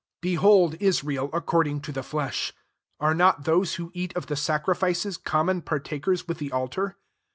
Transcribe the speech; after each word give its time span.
18 0.23 0.31
Behold 0.31 0.75
Israel 0.79 1.29
according 1.31 1.79
to 1.79 1.91
the 1.91 2.01
flesh: 2.01 2.53
are 2.99 3.13
not 3.13 3.43
those 3.45 3.75
who 3.75 3.91
eat 3.93 4.11
of 4.15 4.25
the 4.25 4.35
sacrifices 4.35 5.15
commoB 5.15 5.63
partakers 5.63 6.27
with 6.27 6.39
the 6.39 6.51
altar? 6.51 6.97